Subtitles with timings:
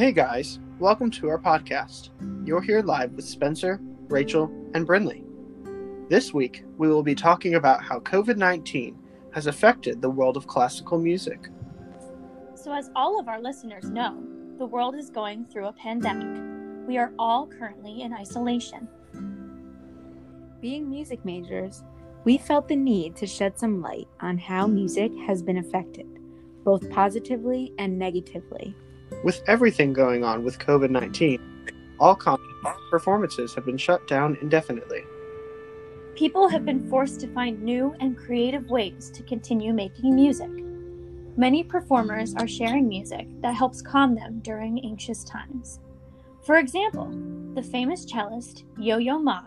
[0.00, 2.08] Hey guys, welcome to our podcast.
[2.46, 5.26] You're here live with Spencer, Rachel, and Brinley.
[6.08, 8.98] This week, we will be talking about how COVID 19
[9.34, 11.50] has affected the world of classical music.
[12.54, 14.24] So, as all of our listeners know,
[14.56, 16.88] the world is going through a pandemic.
[16.88, 18.88] We are all currently in isolation.
[20.62, 21.84] Being music majors,
[22.24, 26.06] we felt the need to shed some light on how music has been affected,
[26.64, 28.74] both positively and negatively.
[29.22, 31.40] With everything going on with COVID 19,
[31.98, 32.18] all
[32.90, 35.04] performances have been shut down indefinitely.
[36.14, 40.50] People have been forced to find new and creative ways to continue making music.
[41.36, 45.80] Many performers are sharing music that helps calm them during anxious times.
[46.42, 47.10] For example,
[47.54, 49.42] the famous cellist Yo Yo Ma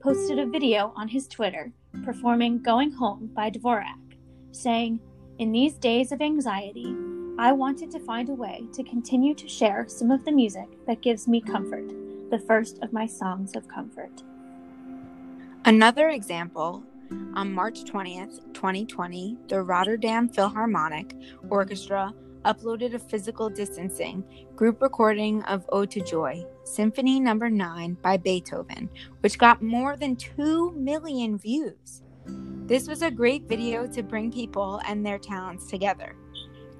[0.00, 1.72] posted a video on his Twitter
[2.04, 4.16] performing Going Home by Dvorak,
[4.52, 5.00] saying,
[5.38, 6.94] In these days of anxiety,
[7.38, 11.02] I wanted to find a way to continue to share some of the music that
[11.02, 11.92] gives me comfort,
[12.30, 14.22] the first of my songs of comfort.
[15.66, 16.82] Another example
[17.34, 21.14] on March 20th, 2020, the Rotterdam Philharmonic
[21.50, 22.14] Orchestra
[22.46, 27.66] uploaded a physical distancing group recording of Ode to Joy, Symphony Number no.
[27.66, 28.88] 9 by Beethoven,
[29.20, 32.02] which got more than 2 million views.
[32.64, 36.16] This was a great video to bring people and their talents together.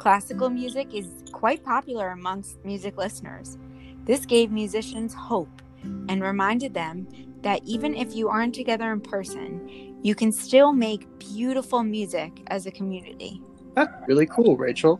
[0.00, 3.58] Classical music is quite popular amongst music listeners.
[4.06, 5.60] This gave musicians hope
[6.08, 7.06] and reminded them
[7.42, 12.64] that even if you aren't together in person, you can still make beautiful music as
[12.64, 13.42] a community.
[13.74, 14.98] That's really cool, Rachel.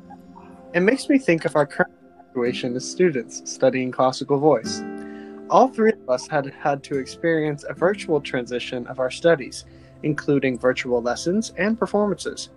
[0.74, 1.96] It makes me think of our current
[2.28, 4.82] situation as students studying classical voice.
[5.48, 9.64] All three of us had had to experience a virtual transition of our studies,
[10.02, 12.50] including virtual lessons and performances.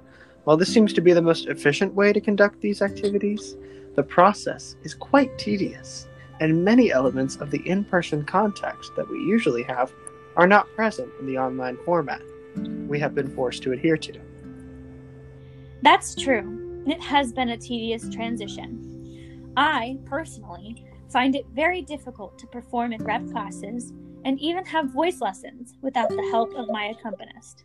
[0.43, 3.55] While this seems to be the most efficient way to conduct these activities,
[3.95, 6.07] the process is quite tedious
[6.39, 9.93] and many elements of the in person contact that we usually have
[10.35, 12.21] are not present in the online format
[12.87, 14.19] we have been forced to adhere to.
[15.81, 16.83] That's true.
[16.85, 19.53] It has been a tedious transition.
[19.55, 23.93] I, personally, find it very difficult to perform in rep classes
[24.25, 27.63] and even have voice lessons without the help of my accompanist.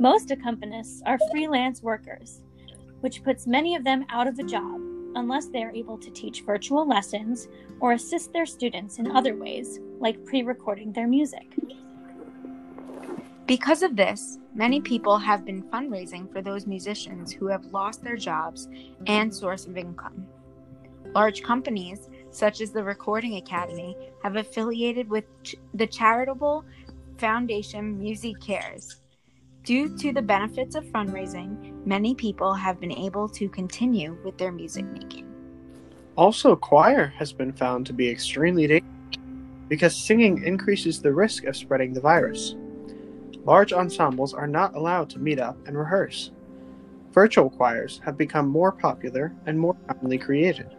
[0.00, 2.40] Most accompanists are freelance workers,
[3.02, 4.80] which puts many of them out of a job
[5.14, 7.48] unless they are able to teach virtual lessons
[7.80, 11.54] or assist their students in other ways, like pre recording their music.
[13.46, 18.16] Because of this, many people have been fundraising for those musicians who have lost their
[18.16, 18.68] jobs
[19.06, 20.26] and source of income.
[21.14, 26.64] Large companies, such as the Recording Academy, have affiliated with ch- the charitable
[27.18, 28.99] foundation MusiCares
[29.64, 34.50] Due to the benefits of fundraising, many people have been able to continue with their
[34.50, 35.26] music making.
[36.16, 38.90] Also, choir has been found to be extremely dangerous
[39.68, 42.56] because singing increases the risk of spreading the virus.
[43.44, 46.30] Large ensembles are not allowed to meet up and rehearse.
[47.12, 50.74] Virtual choirs have become more popular and more commonly created.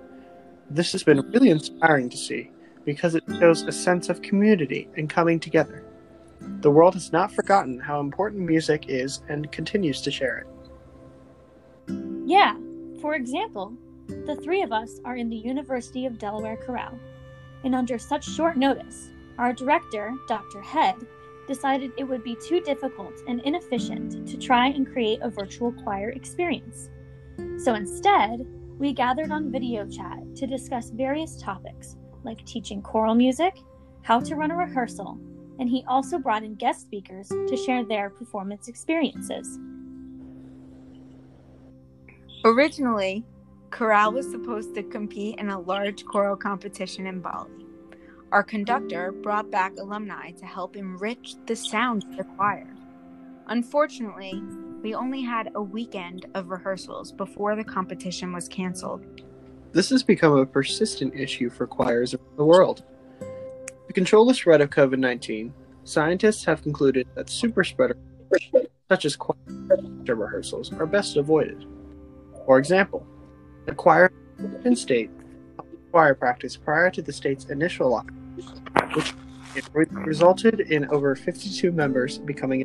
[0.69, 2.49] This has been really inspiring to see
[2.83, 5.85] because it shows a sense of community and coming together.
[6.61, 10.47] The world has not forgotten how important music is and continues to share it.
[12.25, 12.55] Yeah,
[13.01, 13.73] for example,
[14.07, 16.99] the three of us are in the University of Delaware Chorale,
[17.63, 20.61] and under such short notice, our director, Dr.
[20.61, 20.95] Head,
[21.47, 26.09] decided it would be too difficult and inefficient to try and create a virtual choir
[26.09, 26.89] experience.
[27.57, 28.45] So instead,
[28.77, 33.57] we gathered on video chat to discuss various topics like teaching choral music,
[34.03, 35.19] how to run a rehearsal,
[35.61, 39.59] and he also brought in guest speakers to share their performance experiences.
[42.43, 43.23] Originally,
[43.69, 47.51] Chorale was supposed to compete in a large choral competition in Bali.
[48.31, 52.67] Our conductor brought back alumni to help enrich the sound of the choir.
[53.45, 54.41] Unfortunately,
[54.81, 59.05] we only had a weekend of rehearsals before the competition was canceled.
[59.73, 62.83] This has become a persistent issue for choirs around the world.
[63.91, 65.53] To control the spread of COVID 19,
[65.83, 67.97] scientists have concluded that super spreader,
[68.87, 69.35] such as choir
[70.07, 71.65] rehearsals, are best avoided.
[72.45, 73.05] For example,
[73.65, 74.09] the choir
[74.63, 75.11] in state
[75.91, 82.63] choir practice prior to the state's initial lockdown, which resulted in over 52 members becoming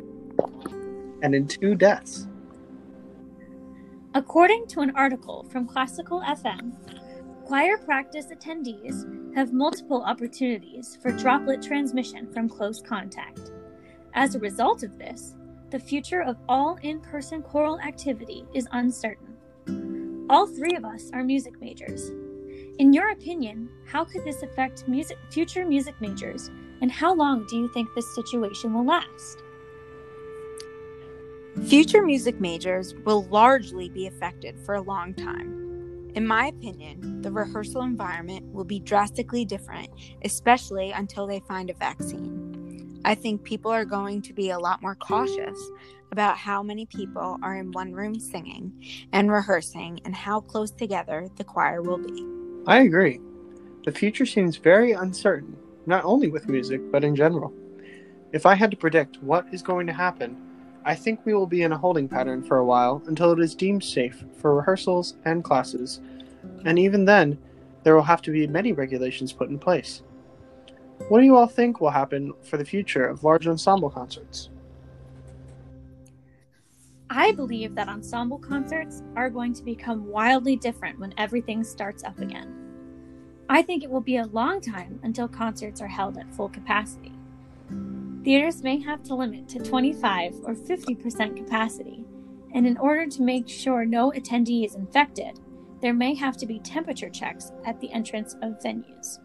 [1.23, 2.25] and in two deaths.
[4.13, 6.71] According to an article from Classical FM,
[7.43, 13.51] choir practice attendees have multiple opportunities for droplet transmission from close contact.
[14.13, 15.35] As a result of this,
[15.69, 19.35] the future of all in person choral activity is uncertain.
[20.29, 22.09] All three of us are music majors.
[22.79, 26.49] In your opinion, how could this affect music, future music majors,
[26.81, 29.43] and how long do you think this situation will last?
[31.65, 35.56] Future music majors will largely be affected for a long time.
[36.17, 39.89] In my opinion, the rehearsal environment will be drastically different,
[40.23, 42.99] especially until they find a vaccine.
[43.05, 45.59] I think people are going to be a lot more cautious
[46.11, 48.83] about how many people are in one room singing
[49.13, 52.25] and rehearsing and how close together the choir will be.
[52.65, 53.21] I agree.
[53.85, 55.55] The future seems very uncertain,
[55.85, 57.53] not only with music, but in general.
[58.33, 60.35] If I had to predict what is going to happen,
[60.87, 63.53] I think we will be in a holding pattern for a while until it is
[63.53, 65.99] deemed safe for rehearsals and classes,
[66.63, 67.37] and even then,
[67.83, 70.01] there will have to be many regulations put in place.
[71.09, 74.49] What do you all think will happen for the future of large ensemble concerts?
[77.09, 82.17] I believe that ensemble concerts are going to become wildly different when everything starts up
[82.19, 82.55] again.
[83.49, 87.16] I think it will be a long time until concerts are held at full capacity.
[88.27, 92.03] Theaters may have to limit to 25 or 50% capacity,
[92.53, 95.39] and in order to make sure no attendee is infected,
[95.81, 99.19] there may have to be temperature checks at the entrance of venues.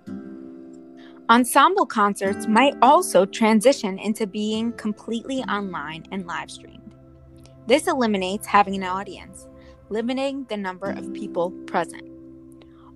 [1.29, 6.95] Ensemble concerts might also transition into being completely online and live streamed.
[7.67, 9.49] This eliminates having an audience,
[9.89, 12.09] limiting the number of people present.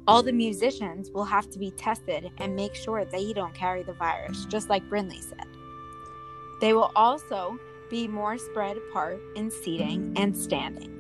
[0.07, 3.95] All the musicians will have to be tested and make sure they don't carry the
[3.95, 5.56] virus, just like Brinley said.
[6.61, 7.59] They will also
[7.91, 10.93] be more spread apart in seating and standing.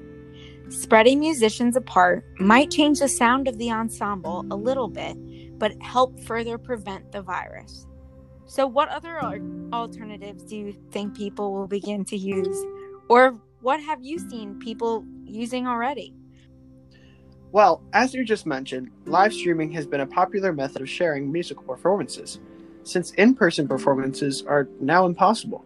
[0.68, 5.16] Spreading musicians apart might change the sound of the ensemble a little bit,
[5.58, 7.86] but help further prevent the virus.
[8.46, 9.18] So, what other
[9.72, 12.64] alternatives do you think people will begin to use?
[13.08, 16.14] Or what have you seen people using already?
[17.52, 21.64] Well, as you just mentioned, live streaming has been a popular method of sharing musical
[21.64, 22.40] performances,
[22.86, 25.64] since in person performances are now impossible.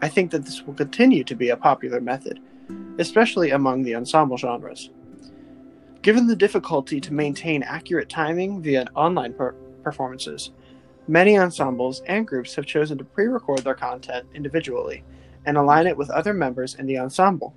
[0.00, 2.40] I think that this will continue to be a popular method,
[2.98, 4.90] especially among the ensemble genres.
[6.02, 10.50] Given the difficulty to maintain accurate timing via online per- performances,
[11.06, 15.04] many ensembles and groups have chosen to pre record their content individually
[15.46, 17.54] and align it with other members in the ensemble,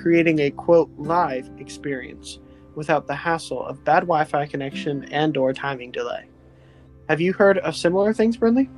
[0.00, 2.38] creating a quote live experience
[2.74, 6.28] without the hassle of bad Wi-Fi connection and or timing delay.
[7.08, 8.68] Have you heard of similar things, Brinley?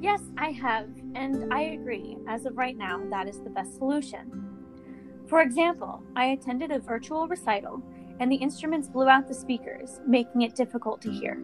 [0.00, 2.18] Yes, I have, and I agree.
[2.28, 4.44] As of right now, that is the best solution.
[5.26, 7.82] For example, I attended a virtual recital
[8.20, 11.42] and the instruments blew out the speakers, making it difficult to hear.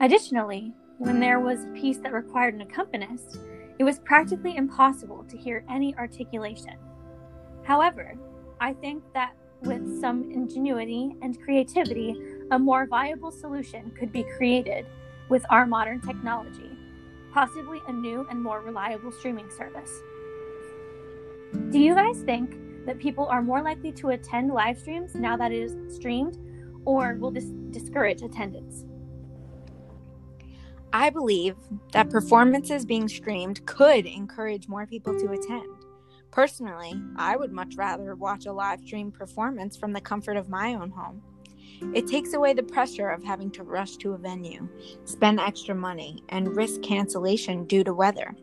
[0.00, 3.38] Additionally, when there was a piece that required an accompanist,
[3.78, 6.74] it was practically impossible to hear any articulation.
[7.62, 8.14] However,
[8.60, 12.14] I think that with some ingenuity and creativity,
[12.50, 14.86] a more viable solution could be created
[15.28, 16.70] with our modern technology,
[17.32, 20.00] possibly a new and more reliable streaming service.
[21.70, 22.56] Do you guys think
[22.86, 26.38] that people are more likely to attend live streams now that it is streamed,
[26.86, 28.84] or will this discourage attendance?
[30.90, 31.56] I believe
[31.92, 35.68] that performances being streamed could encourage more people to attend.
[36.30, 40.72] Personally, I would much rather watch a live stream performance from the comfort of my
[40.72, 41.22] own home.
[41.94, 44.68] It takes away the pressure of having to rush to a venue,
[45.04, 48.34] spend extra money, and risk cancellation due to weather.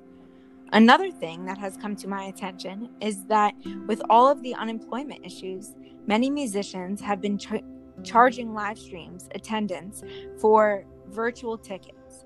[0.72, 3.54] Another thing that has come to my attention is that
[3.88, 5.75] with all of the unemployment issues,
[6.08, 7.63] many musicians have been ch-
[8.04, 10.04] charging live streams attendance
[10.39, 12.25] for virtual tickets.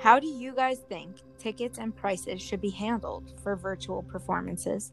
[0.00, 4.92] How do you guys think tickets and prices should be handled for virtual performances?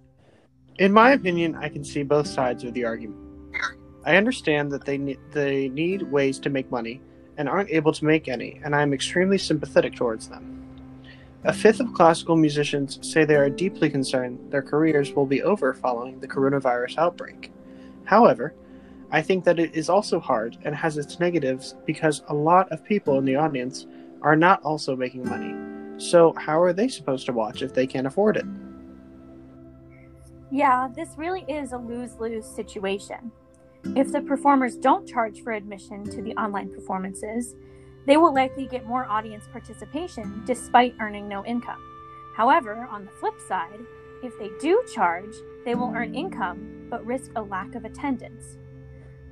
[0.77, 3.24] In my opinion, I can see both sides of the argument.
[4.05, 7.01] I understand that they ne- they need ways to make money
[7.37, 10.63] and aren't able to make any, and I am extremely sympathetic towards them.
[11.43, 15.73] A fifth of classical musicians say they are deeply concerned their careers will be over
[15.73, 17.51] following the coronavirus outbreak.
[18.05, 18.53] However,
[19.11, 22.83] I think that it is also hard and has its negatives because a lot of
[22.83, 23.85] people in the audience
[24.21, 25.55] are not also making money.
[25.97, 28.45] So, how are they supposed to watch if they can't afford it?
[30.51, 33.31] Yeah, this really is a lose lose situation.
[33.93, 37.55] If the performers don't charge for admission to the online performances,
[38.05, 41.81] they will likely get more audience participation despite earning no income.
[42.35, 43.79] However, on the flip side,
[44.23, 48.57] if they do charge, they will earn income but risk a lack of attendance.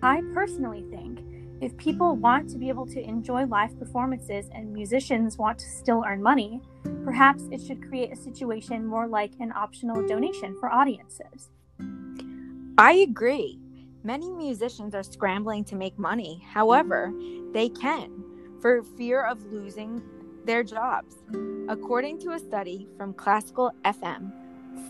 [0.01, 1.19] I personally think
[1.61, 6.03] if people want to be able to enjoy live performances and musicians want to still
[6.05, 6.61] earn money,
[7.03, 11.49] perhaps it should create a situation more like an optional donation for audiences.
[12.77, 13.62] I agree.
[14.05, 16.43] Many musicians are scrambling to make money.
[16.45, 17.13] However,
[17.53, 18.23] they can
[18.61, 20.01] for fear of losing
[20.43, 21.15] their jobs.
[21.69, 24.33] According to a study from Classical FM,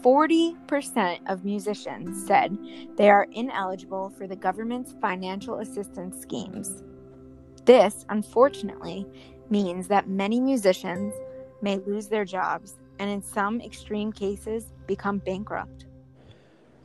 [0.02, 2.58] 40% of musicians said
[2.98, 6.82] they are ineligible for the government's financial assistance schemes.
[7.66, 9.06] This, unfortunately,
[9.52, 11.14] means that many musicians
[11.62, 15.86] may lose their jobs and, in some extreme cases, become bankrupt.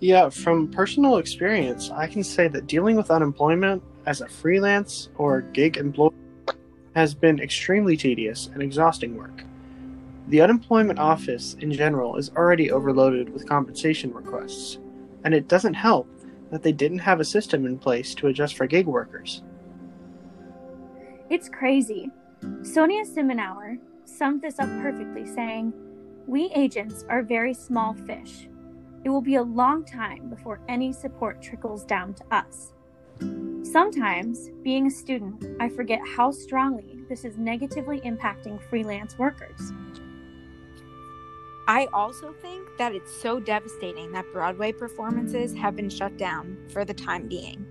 [0.01, 5.41] Yeah, from personal experience, I can say that dealing with unemployment as a freelance or
[5.41, 6.15] gig employee
[6.95, 9.43] has been extremely tedious and exhausting work.
[10.29, 14.79] The unemployment office in general is already overloaded with compensation requests,
[15.25, 16.09] and it doesn't help
[16.51, 19.43] that they didn't have a system in place to adjust for gig workers.
[21.29, 22.11] It's crazy.
[22.63, 25.73] Sonia Simmenauer summed this up perfectly, saying,
[26.27, 28.49] We agents are very small fish.
[29.09, 32.75] It will be a long time before any support trickles down to us.
[33.63, 39.73] Sometimes, being a student, I forget how strongly this is negatively impacting freelance workers.
[41.67, 46.85] I also think that it's so devastating that Broadway performances have been shut down for
[46.85, 47.65] the time being.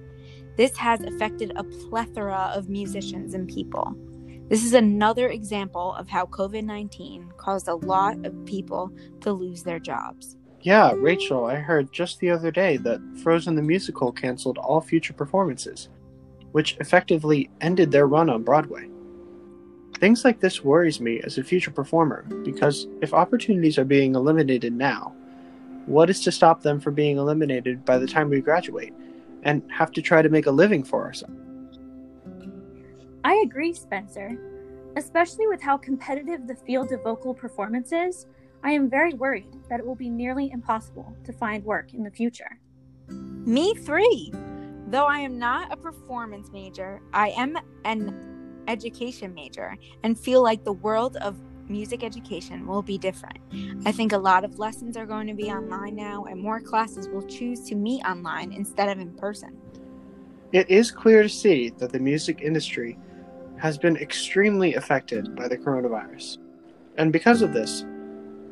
[0.56, 3.96] This has affected a plethora of musicians and people.
[4.50, 8.92] This is another example of how COVID 19 caused a lot of people
[9.22, 10.37] to lose their jobs.
[10.62, 15.14] Yeah, Rachel, I heard just the other day that Frozen the Musical canceled all future
[15.14, 15.90] performances,
[16.52, 18.90] which effectively ended their run on Broadway.
[20.00, 24.74] Things like this worries me as a future performer because if opportunities are being eliminated
[24.74, 25.14] now,
[25.86, 28.94] what is to stop them from being eliminated by the time we graduate
[29.44, 31.34] and have to try to make a living for ourselves?
[33.24, 34.38] I agree, Spencer.
[34.98, 38.26] Especially with how competitive the field of vocal performance is,
[38.64, 42.12] I am very worried that it will be nearly impossible to find work in the
[42.12, 42.60] future.
[43.10, 44.32] Me three.
[44.90, 50.64] Though I am not a performance major, I am an education major and feel like
[50.64, 53.38] the world of music education will be different.
[53.86, 57.10] I think a lot of lessons are going to be online now, and more classes
[57.10, 59.58] will choose to meet online instead of in person.
[60.54, 62.98] It is clear to see that the music industry
[63.58, 66.38] has been extremely affected by the coronavirus.
[66.98, 67.84] And because of this,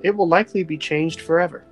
[0.05, 1.65] it will likely be changed forever.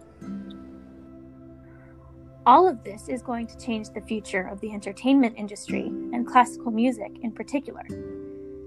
[2.47, 6.71] All of this is going to change the future of the entertainment industry and classical
[6.71, 7.83] music in particular.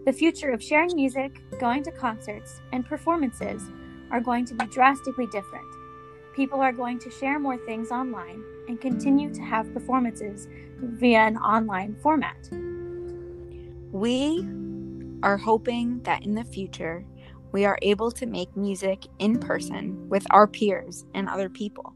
[0.06, 3.60] The future of sharing music, going to concerts, and performances
[4.12, 5.66] are going to be drastically different.
[6.32, 10.46] People are going to share more things online and continue to have performances
[10.78, 12.48] via an online format.
[13.90, 14.46] We
[15.24, 17.04] are hoping that in the future,
[17.56, 21.94] we are able to make music in person with our peers and other people.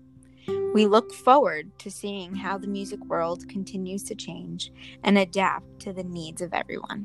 [0.72, 4.72] We look forward to seeing how the music world continues to change
[5.04, 7.04] and adapt to the needs of everyone.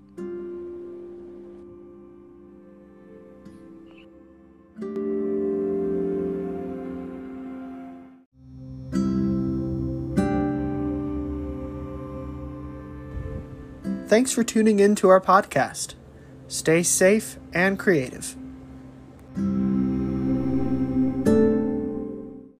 [14.07, 15.95] Thanks for tuning in to our podcast.
[16.47, 18.37] Stay safe and creative.